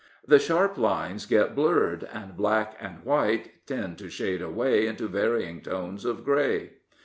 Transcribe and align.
The 0.27 0.39
sharp 0.39 0.79
lines 0.79 1.27
get 1.27 1.53
blurred, 1.53 2.09
and 2.11 2.35
black 2.35 2.75
and 2.81 3.03
white 3.05 3.67
tend 3.67 3.99
to 3.99 4.09
shade 4.09 4.41
away 4.41 4.87
into 4.87 5.07
varying 5.07 5.61
tones 5.61 6.05
of 6.05 6.25
grey. 6.25 6.71